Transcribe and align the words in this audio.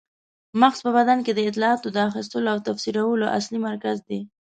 مغز 0.61 0.79
په 0.85 0.89
بدن 0.97 1.19
کې 1.25 1.31
د 1.35 1.39
اطلاعاتو 1.49 1.87
د 1.91 1.97
اخیستلو 2.09 2.47
او 2.53 2.57
تفسیرولو 2.67 3.25
اصلي 3.37 3.59
مرکز 3.69 3.97
دی. 4.07 4.19